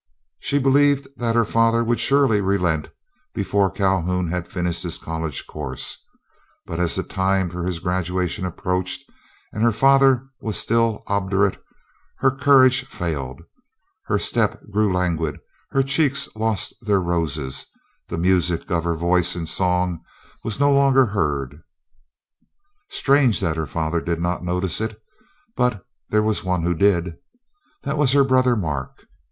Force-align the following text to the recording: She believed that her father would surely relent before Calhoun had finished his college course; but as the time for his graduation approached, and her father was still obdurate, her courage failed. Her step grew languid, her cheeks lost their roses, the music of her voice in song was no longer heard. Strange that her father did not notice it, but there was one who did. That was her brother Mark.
She 0.39 0.57
believed 0.57 1.07
that 1.17 1.35
her 1.35 1.45
father 1.45 1.83
would 1.83 1.99
surely 1.99 2.41
relent 2.41 2.89
before 3.35 3.69
Calhoun 3.69 4.29
had 4.29 4.47
finished 4.47 4.81
his 4.81 4.97
college 4.97 5.45
course; 5.45 6.03
but 6.65 6.79
as 6.79 6.95
the 6.95 7.03
time 7.03 7.51
for 7.51 7.63
his 7.63 7.77
graduation 7.77 8.43
approached, 8.43 9.07
and 9.53 9.61
her 9.61 9.71
father 9.71 10.25
was 10.41 10.57
still 10.57 11.03
obdurate, 11.05 11.61
her 12.17 12.31
courage 12.31 12.83
failed. 12.87 13.43
Her 14.05 14.17
step 14.17 14.59
grew 14.71 14.91
languid, 14.91 15.39
her 15.69 15.83
cheeks 15.83 16.27
lost 16.35 16.73
their 16.81 16.99
roses, 16.99 17.67
the 18.07 18.17
music 18.17 18.71
of 18.71 18.83
her 18.83 18.95
voice 18.95 19.35
in 19.35 19.45
song 19.45 20.01
was 20.43 20.59
no 20.59 20.73
longer 20.73 21.05
heard. 21.05 21.61
Strange 22.89 23.39
that 23.41 23.55
her 23.55 23.67
father 23.67 24.01
did 24.01 24.19
not 24.19 24.43
notice 24.43 24.81
it, 24.81 24.99
but 25.55 25.85
there 26.09 26.23
was 26.23 26.43
one 26.43 26.63
who 26.63 26.73
did. 26.73 27.17
That 27.83 27.99
was 27.99 28.13
her 28.13 28.23
brother 28.23 28.55
Mark. 28.55 29.05